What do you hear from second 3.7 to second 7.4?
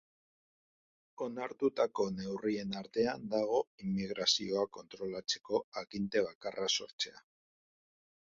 immigrazioa kontrolatzeko aginte bakarra sortzea.